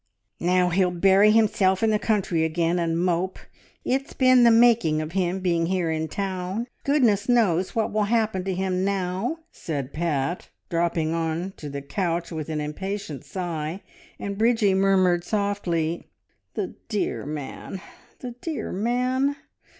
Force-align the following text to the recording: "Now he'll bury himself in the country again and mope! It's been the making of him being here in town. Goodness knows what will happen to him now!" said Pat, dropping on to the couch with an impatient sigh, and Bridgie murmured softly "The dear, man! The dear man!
"Now 0.39 0.69
he'll 0.69 0.89
bury 0.89 1.29
himself 1.29 1.83
in 1.83 1.91
the 1.91 1.99
country 1.99 2.43
again 2.43 2.79
and 2.79 2.97
mope! 2.97 3.37
It's 3.85 4.13
been 4.13 4.43
the 4.45 4.49
making 4.49 4.99
of 4.99 5.11
him 5.11 5.41
being 5.41 5.67
here 5.67 5.91
in 5.91 6.07
town. 6.07 6.65
Goodness 6.83 7.29
knows 7.29 7.75
what 7.75 7.93
will 7.93 8.05
happen 8.05 8.43
to 8.45 8.53
him 8.55 8.83
now!" 8.83 9.37
said 9.51 9.93
Pat, 9.93 10.49
dropping 10.71 11.13
on 11.13 11.53
to 11.57 11.69
the 11.69 11.83
couch 11.83 12.31
with 12.31 12.49
an 12.49 12.59
impatient 12.59 13.23
sigh, 13.25 13.83
and 14.17 14.39
Bridgie 14.39 14.73
murmured 14.73 15.23
softly 15.23 16.09
"The 16.55 16.73
dear, 16.89 17.23
man! 17.27 17.79
The 18.21 18.31
dear 18.41 18.71
man! 18.71 19.35